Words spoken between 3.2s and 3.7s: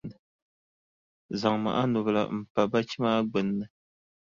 gbunni.